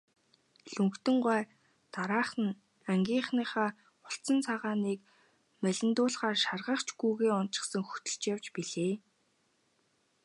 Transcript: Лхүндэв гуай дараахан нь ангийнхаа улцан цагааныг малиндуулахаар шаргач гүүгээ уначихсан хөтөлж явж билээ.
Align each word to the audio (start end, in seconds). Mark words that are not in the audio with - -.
Лхүндэв 0.69 1.15
гуай 1.23 1.43
дараахан 1.93 2.43
нь 2.47 2.59
ангийнхаа 2.91 3.69
улцан 4.07 4.37
цагааныг 4.47 4.99
малиндуулахаар 5.63 6.37
шаргач 6.45 6.87
гүүгээ 6.99 7.31
уначихсан 7.37 7.81
хөтөлж 7.85 8.21
явж 8.33 8.45
билээ. 8.55 8.93